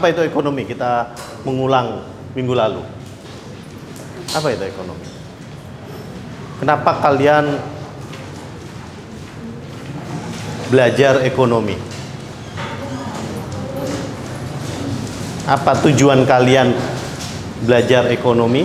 [0.00, 0.64] Apa itu ekonomi?
[0.64, 1.12] Kita
[1.44, 2.00] mengulang
[2.32, 2.80] minggu lalu.
[4.32, 5.04] Apa itu ekonomi?
[6.56, 7.60] Kenapa kalian
[10.72, 11.76] belajar ekonomi?
[15.44, 16.72] Apa tujuan kalian
[17.68, 18.64] belajar ekonomi?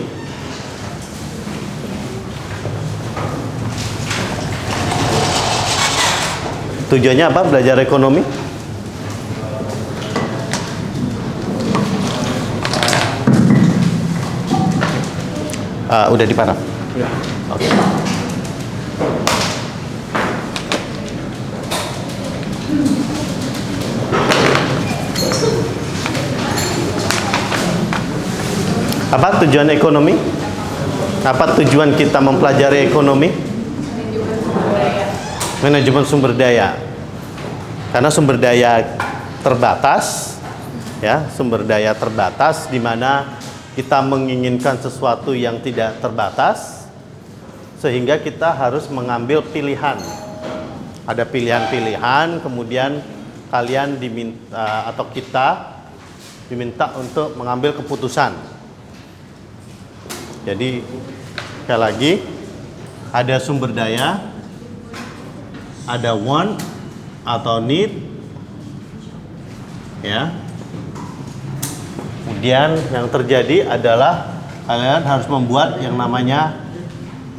[6.88, 8.45] Tujuannya apa belajar ekonomi?
[15.96, 16.60] Ah, udah dipanah.
[17.56, 17.72] Oke.
[29.08, 30.20] Apa tujuan ekonomi?
[31.24, 33.32] Apa tujuan kita mempelajari ekonomi?
[35.64, 36.76] Manajemen sumber daya.
[37.96, 39.00] Karena sumber daya
[39.40, 40.36] terbatas,
[41.00, 43.35] ya, sumber daya terbatas di mana
[43.76, 46.88] kita menginginkan sesuatu yang tidak terbatas,
[47.84, 50.00] sehingga kita harus mengambil pilihan.
[51.06, 53.04] Ada pilihan-pilihan, kemudian
[53.52, 55.78] kalian diminta atau kita
[56.50, 58.34] diminta untuk mengambil keputusan.
[60.48, 60.82] Jadi
[61.62, 62.12] sekali lagi
[63.12, 64.24] ada sumber daya,
[65.86, 66.58] ada want
[67.26, 67.92] atau need,
[70.00, 70.45] ya.
[72.36, 76.68] Kemudian yang terjadi adalah kalian harus membuat yang namanya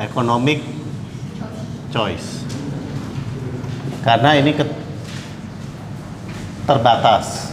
[0.00, 0.64] economic
[1.92, 2.40] choice.
[4.00, 4.56] Karena ini
[6.64, 7.52] terbatas.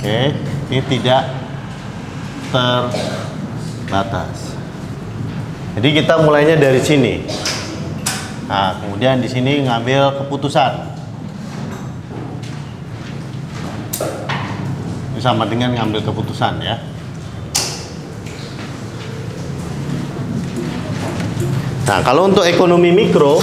[0.00, 0.32] Oke,
[0.72, 1.28] ini tidak
[2.48, 4.56] terbatas.
[5.76, 7.20] Jadi kita mulainya dari sini.
[8.48, 11.01] Nah, kemudian di sini ngambil keputusan.
[15.22, 16.82] Sama dengan ngambil keputusan ya.
[21.86, 23.38] Nah, kalau untuk ekonomi mikro,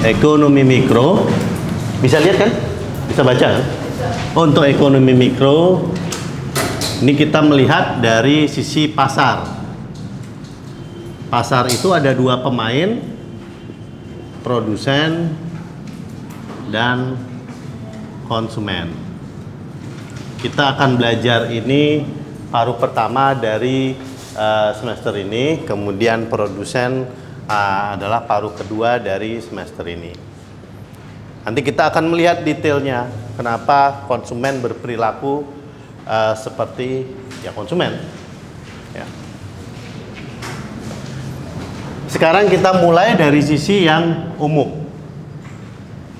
[0.00, 1.28] ekonomi mikro,
[2.00, 2.50] bisa lihat kan?
[3.12, 3.64] Bisa baca kan?
[4.32, 5.90] Untuk ekonomi mikro,
[7.02, 9.44] ini kita melihat dari sisi pasar.
[11.28, 13.00] Pasar itu ada dua pemain,
[14.46, 15.34] produsen
[16.68, 17.16] dan
[18.28, 18.92] konsumen.
[20.38, 22.06] Kita akan belajar ini
[22.52, 23.96] paruh pertama dari
[24.38, 27.08] eh, semester ini, kemudian produsen
[27.48, 30.12] eh, adalah paruh kedua dari semester ini.
[31.42, 35.42] Nanti kita akan melihat detailnya kenapa konsumen berperilaku
[36.06, 37.08] eh, seperti
[37.42, 37.98] ya konsumen.
[38.94, 39.06] Ya.
[42.08, 44.77] Sekarang kita mulai dari sisi yang umum.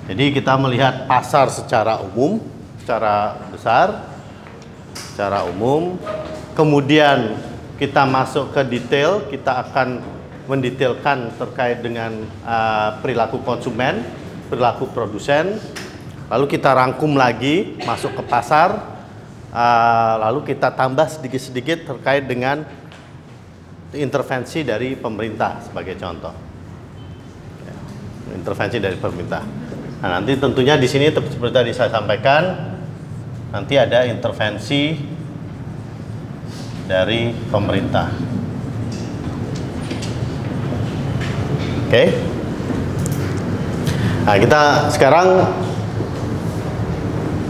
[0.08, 2.41] Jadi kita melihat pasar secara umum,
[2.80, 4.08] secara besar,
[4.96, 6.00] secara umum.
[6.56, 7.36] Kemudian
[7.76, 10.00] kita masuk ke detail, kita akan
[10.48, 14.00] mendetailkan terkait dengan uh, perilaku konsumen,
[14.48, 15.60] perilaku produsen.
[16.32, 18.96] Lalu kita rangkum lagi, masuk ke pasar.
[19.52, 22.64] uh, lalu kita tambah sedikit-sedikit terkait dengan
[23.92, 26.32] intervensi dari pemerintah sebagai contoh.
[27.64, 27.76] Ya,
[28.36, 29.68] intervensi dari pemerintah.
[29.98, 32.54] Nah, nanti tentunya di sini seperti tadi saya sampaikan,
[33.50, 34.94] nanti ada intervensi
[36.86, 38.06] dari pemerintah.
[41.88, 42.04] Oke.
[44.22, 44.62] Nah, kita
[44.94, 45.28] sekarang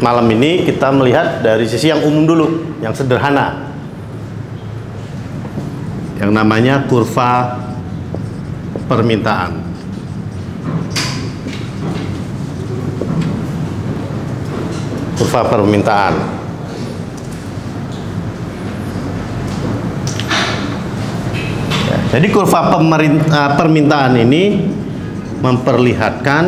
[0.00, 2.46] malam ini kita melihat dari sisi yang umum dulu,
[2.80, 3.68] yang sederhana.
[6.16, 7.60] Yang namanya kurva
[8.88, 9.67] permintaan.
[15.18, 16.14] Kurva permintaan.
[21.90, 22.70] Ya, Jadi kurva
[23.02, 24.42] eh, permintaan ini
[25.42, 26.44] memperlihatkan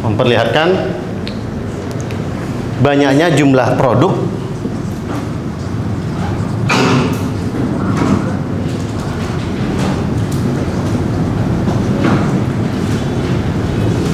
[0.00, 0.68] memperlihatkan
[2.80, 4.39] banyaknya jumlah produk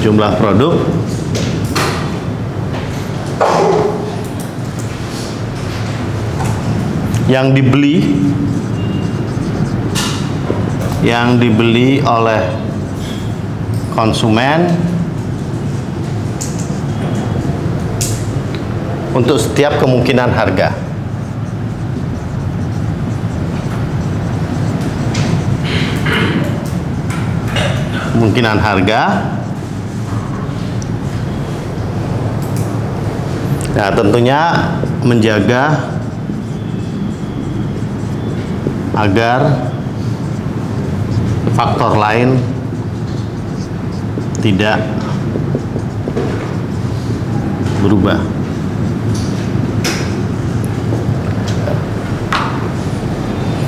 [0.07, 0.71] jumlah produk
[7.27, 8.15] yang dibeli
[11.03, 12.39] yang dibeli oleh
[13.99, 14.71] konsumen
[19.11, 20.71] untuk setiap kemungkinan harga.
[28.17, 29.36] kemungkinan harga.
[33.77, 34.57] Nah, tentunya
[35.05, 35.85] menjaga
[38.97, 39.69] agar
[41.53, 42.41] faktor lain
[44.41, 44.81] tidak
[47.85, 48.17] berubah.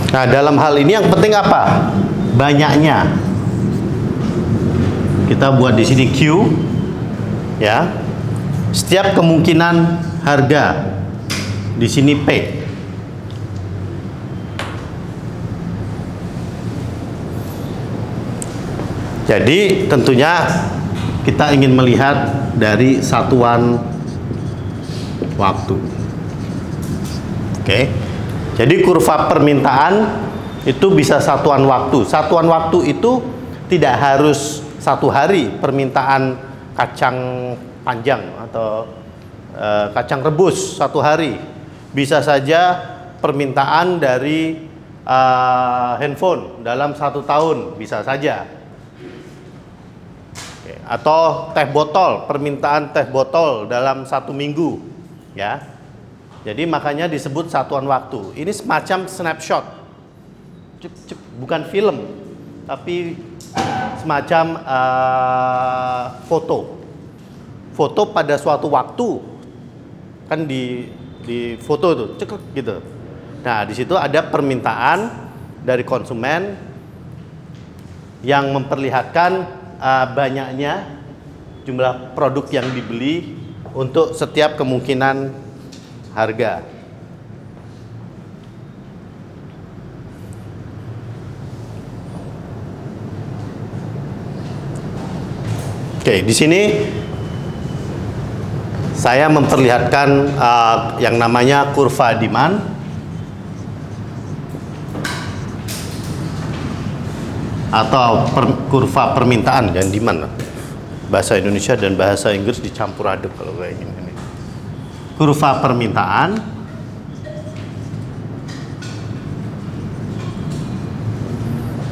[0.09, 1.93] Nah, dalam hal ini yang penting apa?
[2.33, 3.13] Banyaknya.
[5.29, 6.49] Kita buat di sini Q
[7.61, 8.08] ya.
[8.69, 9.75] Setiap kemungkinan
[10.21, 10.93] harga
[11.79, 12.27] di sini P.
[19.29, 20.41] Jadi tentunya
[21.21, 23.77] kita ingin melihat dari satuan
[25.37, 25.77] waktu.
[27.61, 27.79] Oke.
[28.57, 29.93] Jadi kurva permintaan
[30.65, 32.03] itu bisa satuan waktu.
[32.09, 33.21] Satuan waktu itu
[33.69, 36.35] tidak harus satu hari permintaan
[36.73, 37.17] kacang
[37.89, 38.85] panjang atau
[39.57, 41.41] e, kacang rebus satu hari.
[41.89, 42.77] Bisa saja
[43.17, 44.69] permintaan dari
[45.01, 45.17] e,
[45.97, 48.59] handphone dalam satu tahun bisa saja
[50.89, 54.81] atau teh botol, permintaan teh botol dalam satu minggu,
[55.37, 55.61] ya.
[56.41, 58.33] Jadi makanya disebut satuan waktu.
[58.33, 59.65] Ini semacam snapshot,
[60.81, 62.09] cep, cep, bukan film,
[62.65, 63.21] tapi
[64.01, 66.78] semacam uh, foto.
[67.79, 69.23] Foto pada suatu waktu
[70.27, 70.83] kan di
[71.23, 72.83] di foto tuh, cek gitu.
[73.39, 75.31] Nah di situ ada permintaan
[75.63, 76.59] dari konsumen
[78.19, 79.31] yang memperlihatkan
[79.79, 80.99] uh, banyaknya
[81.63, 83.39] jumlah produk yang dibeli
[83.71, 85.31] untuk setiap kemungkinan
[86.11, 86.67] harga.
[95.99, 96.61] Oke, di sini
[98.95, 102.77] saya memperlihatkan uh, yang namanya kurva demand.
[107.69, 110.25] Atau per, kurva permintaan dan demand
[111.05, 114.09] bahasa Indonesia dan bahasa Inggris dicampur aduk kalau kayak gini
[115.19, 116.39] kurva permintaan.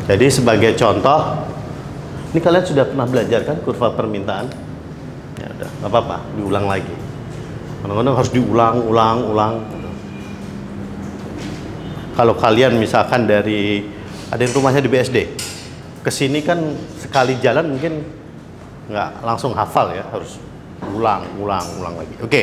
[0.08, 1.20] Jadi sebagai contoh
[2.32, 4.48] ini kalian sudah pernah belajar kan kurva permintaan
[5.58, 6.18] udah nggak apa-apa.
[6.38, 6.96] Diulang lagi.
[7.82, 9.56] Kadang-kadang harus diulang ulang ulang.
[12.18, 13.86] Kalau kalian misalkan dari
[14.34, 15.18] ada yang rumahnya di BSD
[16.02, 16.58] ke sini kan
[16.98, 18.00] sekali jalan mungkin
[18.88, 20.40] nggak langsung hafal ya harus
[20.96, 22.16] ulang ulang ulang lagi.
[22.24, 22.42] Oke.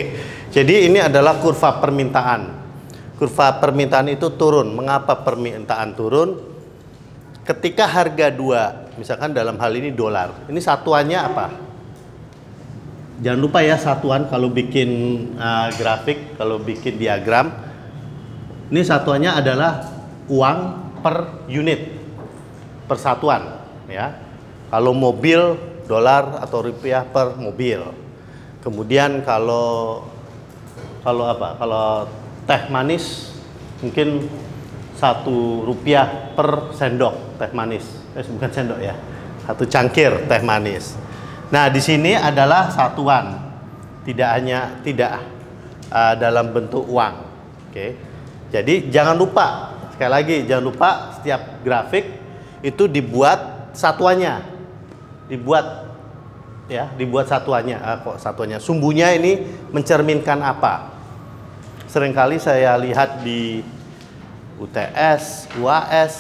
[0.53, 2.63] Jadi ini adalah kurva permintaan.
[3.19, 4.71] Kurva permintaan itu turun.
[4.75, 6.31] Mengapa permintaan turun?
[7.43, 10.47] Ketika harga dua misalkan dalam hal ini dolar.
[10.47, 11.47] Ini satuannya apa
[13.23, 14.91] jangan lupa ya satuan kalau bikin
[15.39, 17.53] uh, grafik kalau bikin diagram
[18.73, 19.87] ini satuannya adalah
[20.27, 20.59] uang
[21.05, 21.95] per unit
[22.89, 24.17] persatuan ya.
[24.73, 27.81] Kalau mobil dolar atau rupiah per mobil.
[28.65, 30.03] Kemudian kalau
[31.05, 31.61] kalau apa?
[31.61, 32.09] Kalau
[32.49, 33.37] teh manis
[33.85, 34.25] mungkin
[34.97, 37.85] satu rupiah per sendok teh manis.
[38.17, 38.97] Eh, bukan sendok ya,
[39.45, 40.97] satu cangkir teh manis.
[41.55, 43.39] Nah di sini adalah satuan,
[44.03, 45.23] tidak hanya tidak
[45.87, 47.15] uh, dalam bentuk uang.
[47.71, 47.95] Oke,
[48.51, 52.11] jadi jangan lupa sekali lagi jangan lupa setiap grafik
[52.59, 54.43] itu dibuat satuannya.
[55.31, 55.95] Dibuat
[56.67, 57.79] ya dibuat satuannya.
[57.79, 58.59] Ah, kok satuannya?
[58.59, 60.91] Sumbunya ini mencerminkan apa?
[61.87, 63.63] Seringkali saya lihat di
[64.59, 66.15] UTS UAS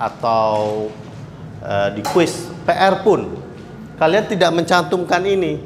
[0.00, 0.88] atau
[1.60, 3.39] uh, di quiz PR pun
[4.00, 5.60] kalian tidak mencantumkan ini.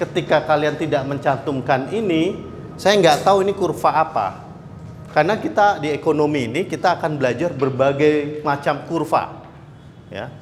[0.00, 2.40] Ketika kalian tidak mencantumkan ini
[2.80, 4.28] saya nggak tahu ini kurva apa.
[5.12, 9.44] Karena kita di ekonomi ini kita akan belajar berbagai macam kurva
[10.08, 10.32] ya.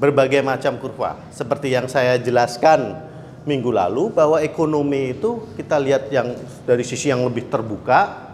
[0.00, 1.28] Berbagai macam kurva.
[1.28, 3.04] Seperti yang saya jelaskan
[3.44, 8.24] minggu lalu bahwa ekonomi itu kita lihat yang dari sisi yang lebih terbuka.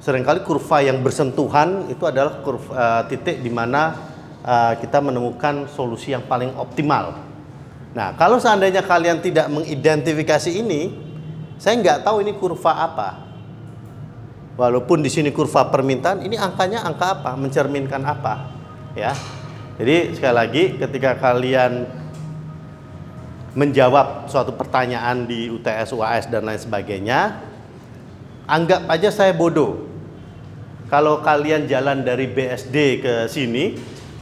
[0.00, 3.96] Seringkali kurva yang bersentuhan itu adalah kurva uh, titik di mana
[4.44, 7.29] uh, kita menemukan solusi yang paling optimal.
[7.90, 10.94] Nah, kalau seandainya kalian tidak mengidentifikasi ini,
[11.58, 13.08] saya nggak tahu ini kurva apa.
[14.54, 18.46] Walaupun di sini kurva permintaan, ini angkanya angka apa, mencerminkan apa,
[18.94, 19.10] ya.
[19.80, 21.88] Jadi sekali lagi ketika kalian
[23.56, 27.40] menjawab suatu pertanyaan di UTS, UAS dan lain sebagainya,
[28.46, 29.88] anggap aja saya bodoh.
[30.86, 33.74] Kalau kalian jalan dari BSD ke sini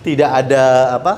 [0.04, 1.14] tidak ada apa?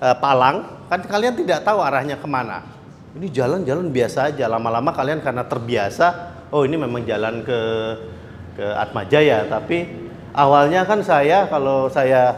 [0.00, 2.66] eh, palang, kan kalian tidak tahu arahnya ke mana.
[3.14, 4.50] Ini jalan-jalan biasa aja.
[4.50, 7.58] Lama-lama kalian karena terbiasa, oh ini memang jalan ke
[8.58, 9.46] ke Atmajaya.
[9.46, 9.86] Tapi
[10.34, 12.34] awalnya kan saya kalau saya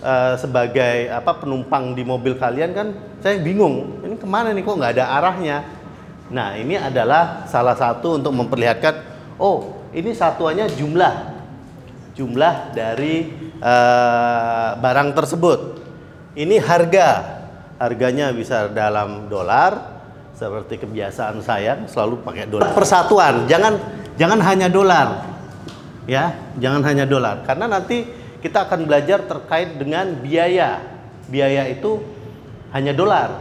[0.00, 4.00] eh, sebagai apa penumpang di mobil kalian kan saya bingung.
[4.00, 5.56] Ini ke mana nih kok nggak ada arahnya?
[6.32, 9.04] Nah ini adalah salah satu untuk memperlihatkan,
[9.36, 11.14] oh ini satuannya jumlah,
[12.16, 13.28] jumlah dari
[13.60, 15.60] eh, barang tersebut.
[16.36, 17.35] Ini harga,
[17.76, 19.96] harganya bisa dalam dolar,
[20.36, 22.72] seperti kebiasaan saya selalu pakai dolar.
[22.76, 23.76] Persatuan, jangan
[24.20, 25.24] jangan hanya dolar,
[26.04, 28.04] ya, jangan hanya dolar, karena nanti
[28.40, 30.78] kita akan belajar terkait dengan biaya.
[31.26, 31.98] Biaya itu
[32.70, 33.34] hanya dolar.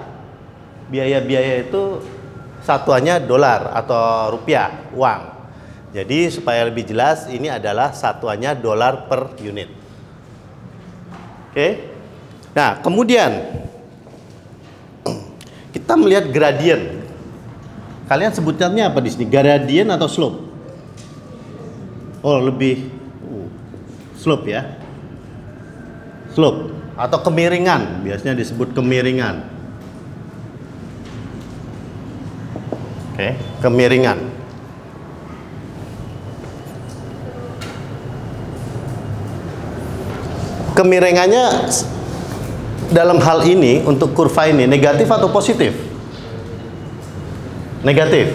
[0.89, 2.01] Biaya-biaya itu
[2.65, 5.21] satuannya dolar atau rupiah, uang.
[5.93, 9.69] Jadi supaya lebih jelas ini adalah satuannya dolar per unit.
[11.53, 11.67] Oke.
[12.51, 13.31] Nah, kemudian
[15.75, 17.03] kita melihat gradien.
[18.07, 19.27] Kalian sebutnya apa di sini?
[19.27, 20.39] Gradien atau slope?
[22.23, 22.87] Oh, lebih
[23.27, 23.47] uh,
[24.15, 24.63] slope ya.
[26.31, 29.51] Slope atau kemiringan, biasanya disebut kemiringan.
[33.11, 34.19] Oke, kemiringan.
[40.75, 41.71] Kemiringannya
[42.91, 45.73] dalam hal ini untuk kurva ini negatif atau positif?
[47.85, 48.33] Negatif.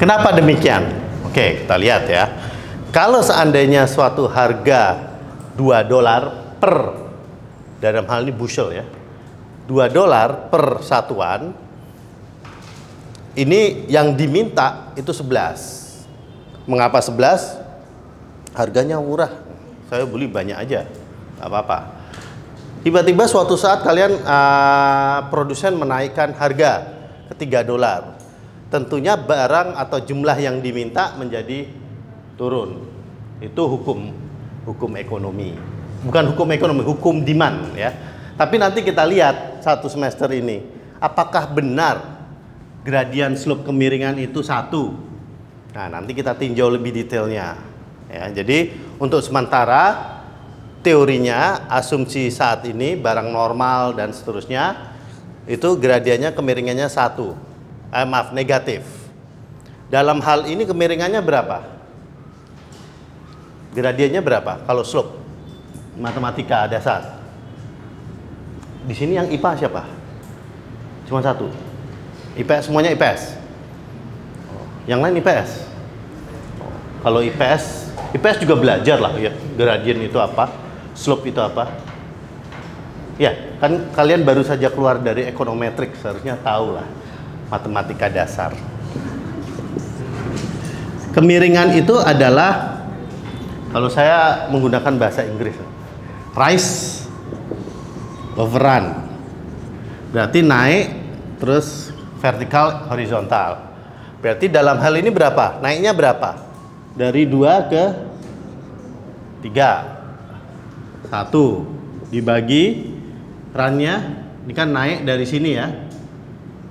[0.00, 0.88] Kenapa demikian?
[1.28, 2.24] Oke, kita lihat ya.
[2.90, 5.12] Kalau seandainya suatu harga
[5.54, 6.96] 2 dolar per
[7.78, 8.84] dalam hal ini bushel ya.
[9.68, 11.52] 2 dolar per satuan
[13.38, 16.66] ini yang diminta itu 11.
[16.66, 17.60] Mengapa 11?
[18.56, 19.30] Harganya murah.
[19.86, 20.88] Saya beli banyak aja.
[21.40, 21.78] Gak apa-apa.
[22.84, 26.72] Tiba-tiba suatu saat kalian uh, produsen menaikkan harga
[27.32, 28.20] ke 3 dolar.
[28.68, 31.64] Tentunya barang atau jumlah yang diminta menjadi
[32.36, 32.84] turun.
[33.40, 34.12] Itu hukum
[34.68, 35.56] hukum ekonomi.
[36.04, 37.92] Bukan hukum ekonomi, hukum demand ya.
[38.36, 40.64] Tapi nanti kita lihat satu semester ini
[41.00, 42.20] apakah benar
[42.84, 44.96] gradien slope kemiringan itu satu.
[45.76, 47.56] Nah, nanti kita tinjau lebih detailnya.
[48.10, 50.16] Ya, jadi untuk sementara
[50.80, 54.92] teorinya asumsi saat ini barang normal dan seterusnya
[55.44, 57.36] itu gradiennya kemiringannya satu.
[57.90, 58.86] Eh, maaf negatif.
[59.90, 61.66] Dalam hal ini kemiringannya berapa?
[63.74, 64.62] Gradiennya berapa?
[64.62, 65.18] Kalau slope
[65.98, 67.18] matematika dasar.
[68.86, 69.82] Di sini yang IPA siapa?
[71.10, 71.50] Cuma satu.
[72.38, 73.34] IPS semuanya IPS.
[74.86, 75.50] Yang lain IPS.
[77.02, 80.50] Kalau IPS, IPS juga belajar lah ya gradien itu apa,
[81.00, 81.72] slope itu apa.
[83.16, 86.88] Ya, kan kalian baru saja keluar dari ekonometrik, seharusnya tahu lah
[87.48, 88.52] matematika dasar.
[91.10, 92.80] Kemiringan itu adalah
[93.72, 95.56] kalau saya menggunakan bahasa Inggris,
[96.36, 97.04] rise
[98.38, 98.84] over run.
[100.14, 100.86] Berarti naik
[101.42, 101.90] terus
[102.22, 103.68] vertikal horizontal.
[104.20, 105.58] Berarti dalam hal ini berapa?
[105.64, 106.40] Naiknya berapa?
[106.94, 107.84] Dari 2 ke
[109.44, 109.99] 3.
[111.08, 112.90] 1 dibagi
[113.54, 115.68] runnya ini kan naik dari sini ya.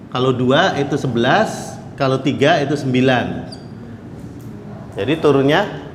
[0.09, 4.97] Kalau 2 itu 11, kalau 3 itu 9.
[4.97, 5.85] Jadi turunnya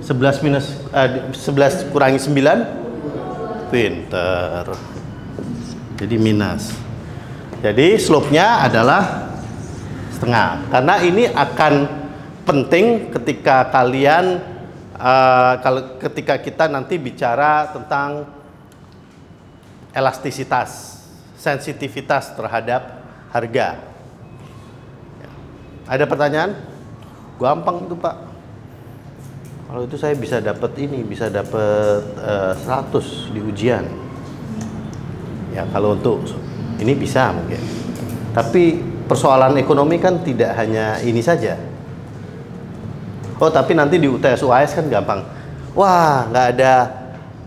[0.00, 4.64] 11 minus eh, 11 kurangi 9 pinter.
[6.00, 6.72] Jadi minus.
[7.60, 9.28] Jadi slope-nya adalah
[10.16, 10.64] setengah.
[10.72, 11.74] Karena ini akan
[12.48, 14.40] penting ketika kalian
[15.00, 18.28] uh, kalau ketika kita nanti bicara tentang
[19.96, 21.00] elastisitas,
[21.34, 23.00] sensitivitas terhadap
[23.32, 23.80] harga.
[25.90, 26.54] Ada pertanyaan?
[27.40, 28.16] Gampang itu Pak.
[29.70, 33.86] Kalau itu saya bisa dapat ini, bisa dapat uh, 100 di ujian.
[35.50, 36.22] Ya kalau untuk
[36.78, 37.58] ini bisa mungkin.
[38.30, 38.78] Tapi
[39.10, 41.69] persoalan ekonomi kan tidak hanya ini saja.
[43.40, 45.24] Oh, tapi nanti di UTS UAS kan gampang.
[45.72, 46.72] Wah, nggak ada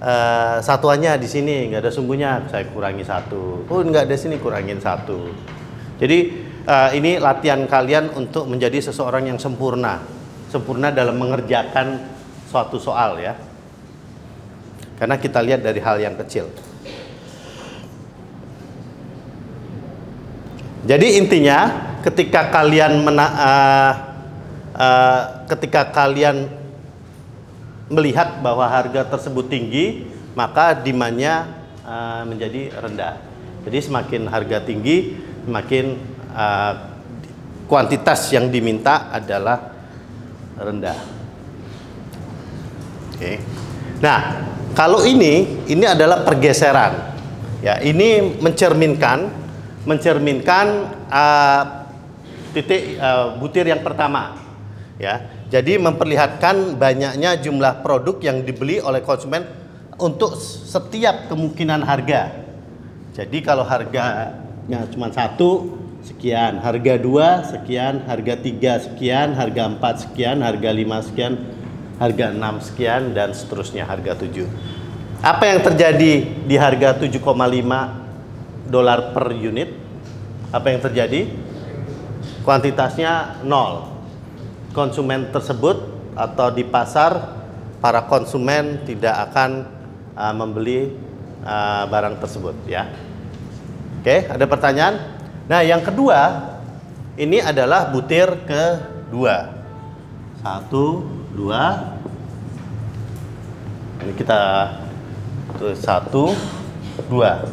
[0.01, 3.69] uh, satuannya di sini, nggak ada sumbunya, saya kurangi satu.
[3.69, 5.29] Oh, nggak ada sini, kurangin satu.
[6.01, 10.01] Jadi uh, ini latihan kalian untuk menjadi seseorang yang sempurna,
[10.49, 12.01] sempurna dalam mengerjakan
[12.49, 13.37] suatu soal ya.
[14.97, 16.49] Karena kita lihat dari hal yang kecil.
[20.89, 21.69] Jadi intinya
[22.01, 24.12] ketika kalian mena, uh,
[24.73, 26.49] uh, ketika kalian
[27.89, 31.45] melihat bahwa harga tersebut tinggi, maka demandnya
[31.85, 33.15] uh, menjadi rendah.
[33.63, 35.15] Jadi semakin harga tinggi,
[35.45, 35.85] semakin
[36.35, 36.73] uh,
[37.69, 39.71] kuantitas yang diminta adalah
[40.59, 40.99] rendah.
[43.13, 43.39] Oke.
[44.03, 44.19] Nah,
[44.75, 47.15] kalau ini ini adalah pergeseran.
[47.63, 49.31] Ya, ini mencerminkan
[49.87, 51.63] mencerminkan uh,
[52.51, 54.42] titik uh, butir yang pertama.
[55.01, 55.25] Ya.
[55.49, 59.45] Jadi memperlihatkan banyaknya jumlah produk yang dibeli oleh konsumen
[59.97, 62.33] untuk setiap kemungkinan harga.
[63.13, 70.41] Jadi kalau harganya cuma satu sekian, harga dua sekian, harga tiga sekian, harga empat sekian,
[70.41, 71.37] harga lima sekian,
[72.01, 74.49] harga enam sekian dan seterusnya harga tujuh.
[75.23, 77.15] Apa yang terjadi di harga 7,5
[78.67, 79.71] dolar per unit?
[80.51, 81.31] Apa yang terjadi?
[82.43, 83.92] Kuantitasnya nol
[84.73, 85.77] konsumen tersebut
[86.17, 87.41] atau di pasar
[87.77, 89.69] para konsumen tidak akan
[90.17, 90.91] uh, membeli
[91.45, 92.89] uh, barang tersebut ya.
[94.01, 95.15] Oke, ada pertanyaan?
[95.47, 96.51] Nah, yang kedua
[97.15, 99.53] ini adalah butir kedua.
[100.43, 101.93] Satu, dua.
[104.03, 104.41] Ini kita
[105.55, 106.35] tuh satu,
[107.07, 107.47] dua.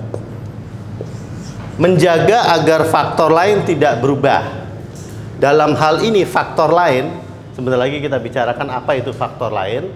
[1.79, 4.70] Menjaga agar faktor lain tidak berubah
[5.41, 7.17] dalam hal ini faktor lain,
[7.57, 9.89] sebentar lagi kita bicarakan apa itu faktor lain.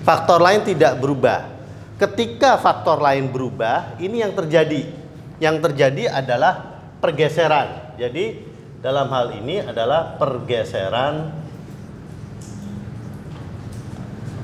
[0.00, 1.52] Faktor lain tidak berubah.
[2.00, 4.88] Ketika faktor lain berubah, ini yang terjadi.
[5.36, 7.92] Yang terjadi adalah pergeseran.
[8.00, 8.40] Jadi
[8.80, 11.28] dalam hal ini adalah pergeseran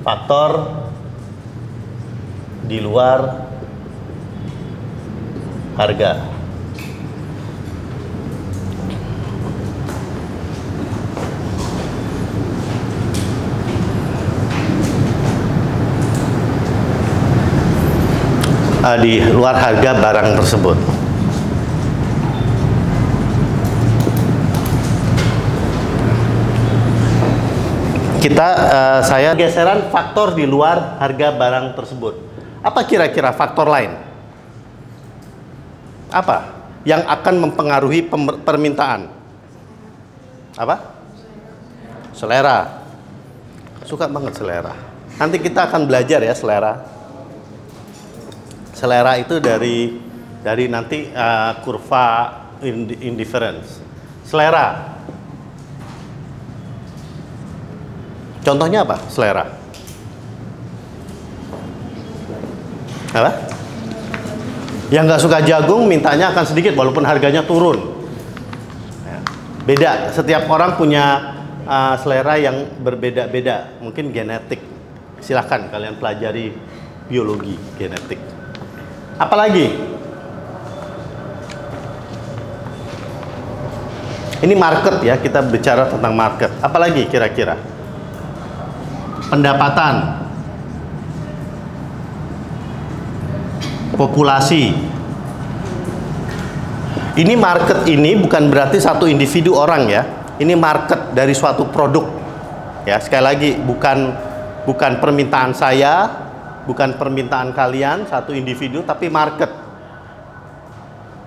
[0.05, 0.51] faktor
[2.69, 3.49] di luar
[5.81, 6.42] harga.
[18.83, 20.79] Uh, di luar harga barang tersebut.
[28.23, 32.15] Kita uh, saya geseran faktor di luar harga barang tersebut.
[32.63, 33.99] Apa kira-kira faktor lain?
[36.15, 36.55] Apa
[36.87, 38.07] yang akan mempengaruhi
[38.47, 39.11] permintaan?
[40.55, 40.95] Apa?
[42.15, 42.87] Selera.
[43.83, 44.71] Suka banget selera.
[45.19, 47.02] Nanti kita akan belajar ya selera
[48.83, 49.95] selera itu dari
[50.43, 52.35] dari nanti uh, kurva
[52.99, 53.79] indifference.
[54.27, 54.99] Selera.
[58.43, 58.99] Contohnya apa?
[59.07, 59.47] Selera.
[63.15, 63.31] Apa?
[64.91, 67.79] Yang nggak suka jagung mintanya akan sedikit walaupun harganya turun.
[69.07, 69.19] Ya.
[69.63, 70.11] Beda.
[70.11, 71.39] Setiap orang punya
[71.71, 73.79] uh, selera yang berbeda-beda.
[73.79, 74.59] Mungkin genetik.
[75.23, 76.51] Silahkan kalian pelajari
[77.07, 78.32] biologi genetik.
[79.23, 79.67] Apalagi?
[84.43, 86.51] Ini market ya, kita bicara tentang market.
[86.59, 87.55] Apalagi kira-kira?
[89.31, 90.27] Pendapatan.
[93.95, 94.75] Populasi.
[97.13, 100.03] Ini market ini bukan berarti satu individu orang ya.
[100.43, 102.03] Ini market dari suatu produk.
[102.83, 104.11] Ya, sekali lagi bukan
[104.67, 106.22] bukan permintaan saya,
[106.65, 109.51] bukan permintaan kalian satu individu tapi market.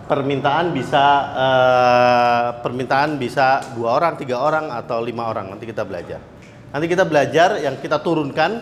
[0.05, 5.49] Permintaan bisa uh, permintaan bisa dua orang tiga orang atau lima orang.
[5.49, 6.21] Nanti kita belajar.
[6.69, 8.61] Nanti kita belajar yang kita turunkan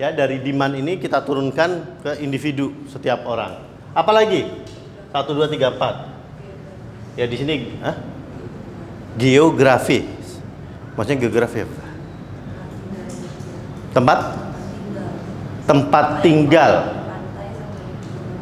[0.00, 3.60] ya dari demand ini kita turunkan ke individu setiap orang.
[3.92, 4.48] Apalagi?
[5.12, 6.08] Satu dua tiga empat.
[7.20, 8.18] Ya di sini huh?
[9.18, 10.06] geografi
[10.94, 11.66] maksudnya geografi
[13.90, 14.18] tempat
[15.68, 16.96] tempat tinggal.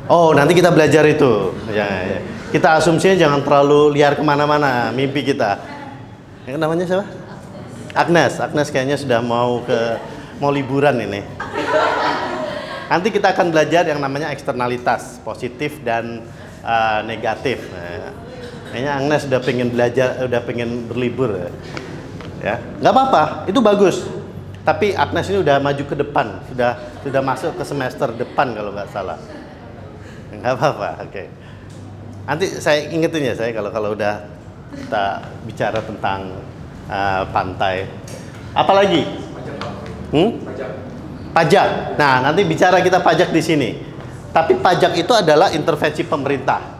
[0.06, 1.50] Oh, nanti kita belajar itu.
[1.74, 2.18] Ya, ya.
[2.54, 5.58] Kita asumsinya jangan terlalu liar ke mana-mana mimpi kita.
[6.46, 7.06] Yang namanya siapa?
[7.90, 8.38] Agnes.
[8.38, 9.98] Agnes kayaknya sudah mau ke
[10.38, 11.26] mau liburan ini.
[12.86, 16.22] Nanti kita akan belajar yang namanya eksternalitas, positif dan
[16.62, 17.66] uh, negatif.
[17.74, 18.14] Nah,
[19.02, 21.50] Agnes sudah pengen belajar, udah pengen berlibur.
[22.38, 24.06] Ya, nggak apa-apa, itu bagus.
[24.62, 28.90] Tapi Agnes ini udah maju ke depan, sudah sudah masuk ke semester depan kalau nggak
[28.90, 29.18] salah.
[30.34, 31.10] Nggak apa-apa, oke.
[31.14, 31.26] Okay.
[32.26, 34.26] Nanti saya ingetin ya saya kalau kalau udah
[34.74, 36.34] kita bicara tentang
[36.90, 37.86] uh, pantai.
[38.50, 39.06] Apalagi?
[40.10, 40.42] Hmm?
[41.30, 41.94] Pajak.
[41.94, 43.70] Nah, nanti bicara kita pajak di sini.
[44.34, 46.74] Tapi pajak itu adalah intervensi pemerintah.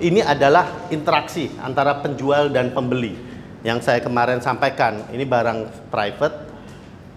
[0.00, 3.16] Ini adalah interaksi antara penjual dan pembeli.
[3.64, 6.36] Yang saya kemarin sampaikan, ini barang private,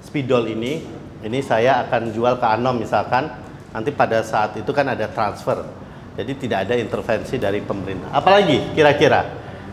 [0.04, 3.32] spidol ini, ini saya akan jual ke Anom misalkan,
[3.74, 5.66] Nanti pada saat itu kan ada transfer.
[6.14, 8.14] Jadi tidak ada intervensi dari pemerintah.
[8.14, 9.26] Apalagi kira-kira?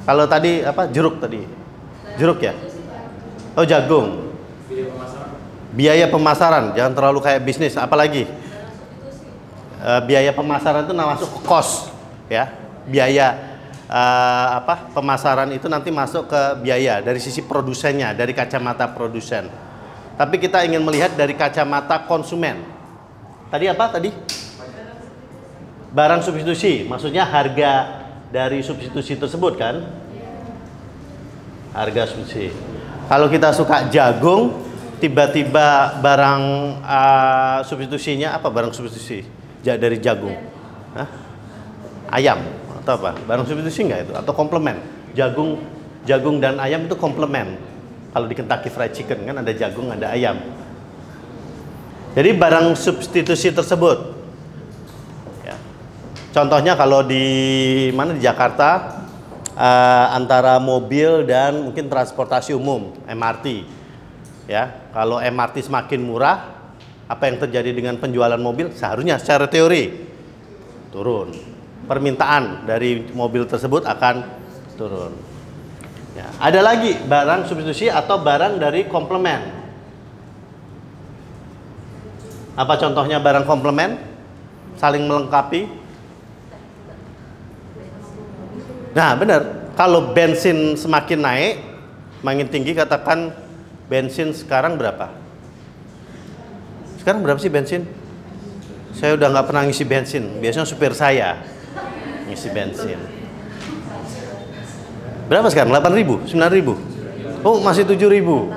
[0.09, 1.45] Kalau tadi apa jeruk tadi?
[2.17, 2.57] Jeruk ya?
[3.53, 4.33] Oh jagung.
[5.77, 7.77] Biaya pemasaran, jangan terlalu kayak bisnis.
[7.77, 8.25] Apalagi?
[9.81, 11.93] Eh, biaya pemasaran itu masuk ke kos,
[12.33, 12.49] ya.
[12.89, 13.37] Biaya
[13.85, 14.89] eh, apa?
[14.97, 19.70] Pemasaran itu nanti masuk ke biaya dari sisi produsennya, dari kacamata produsen.
[20.21, 22.61] Tapi kita ingin melihat dari kacamata konsumen.
[23.49, 24.13] Tadi apa tadi?
[25.97, 29.81] Barang substitusi, maksudnya harga dari substitusi tersebut kan?
[31.73, 32.53] Harga substitusi.
[33.09, 34.61] Kalau kita suka jagung,
[35.01, 36.43] tiba-tiba barang
[36.85, 38.53] uh, substitusinya apa?
[38.53, 39.25] Barang substitusi
[39.65, 40.37] dari jagung,
[41.01, 41.09] Hah?
[42.13, 42.45] ayam
[42.85, 43.17] atau apa?
[43.25, 44.13] Barang substitusi enggak itu?
[44.21, 44.85] Atau komplement?
[45.17, 45.65] Jagung,
[46.05, 47.70] jagung dan ayam itu komplement.
[48.11, 50.39] Kalau di Kentucky Fried Chicken kan ada jagung, ada ayam.
[52.11, 54.19] Jadi barang substitusi tersebut,
[55.47, 55.55] ya.
[56.35, 57.23] contohnya kalau di
[57.95, 58.99] mana di Jakarta
[59.55, 63.63] uh, antara mobil dan mungkin transportasi umum MRT,
[64.51, 66.51] ya kalau MRT semakin murah,
[67.07, 69.95] apa yang terjadi dengan penjualan mobil seharusnya secara teori
[70.91, 71.31] turun,
[71.87, 74.27] permintaan dari mobil tersebut akan
[74.75, 75.30] turun.
[76.21, 76.29] Ya.
[76.37, 79.41] Ada lagi barang substitusi atau barang dari komplement.
[82.61, 83.97] Apa contohnya barang komplement?
[84.77, 85.65] Saling melengkapi.
[88.93, 89.73] Nah, benar.
[89.81, 91.55] Kalau bensin semakin naik,
[92.21, 93.33] makin tinggi katakan
[93.89, 95.09] bensin sekarang berapa?
[97.01, 97.89] Sekarang berapa sih bensin?
[98.93, 100.37] Saya udah nggak pernah ngisi bensin.
[100.37, 101.41] Biasanya supir saya
[102.29, 103.20] ngisi bensin.
[105.31, 105.71] Berapa sekarang?
[105.71, 106.19] 8 ribu?
[106.27, 106.75] 9 ribu?
[107.47, 108.51] Oh, masih 7 ribu.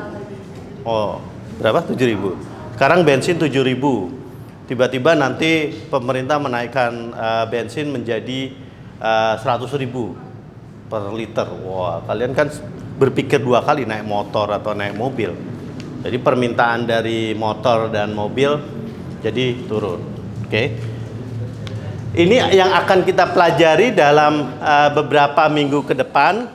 [0.81, 1.21] Oh,
[1.61, 1.85] berapa?
[1.85, 2.33] 7 ribu.
[2.73, 3.77] Sekarang bensin 7.000.
[4.65, 8.57] Tiba-tiba nanti pemerintah menaikkan uh, bensin menjadi
[8.97, 9.85] uh, 100.000
[10.89, 11.45] per liter.
[11.61, 12.49] Wah, kalian kan
[12.97, 15.29] berpikir dua kali naik motor atau naik mobil.
[16.01, 18.57] Jadi permintaan dari motor dan mobil
[19.21, 20.01] jadi turun.
[20.41, 20.49] Oke.
[20.49, 20.67] Okay?
[22.13, 26.45] Ini yang akan kita pelajari dalam uh, beberapa minggu ke depan.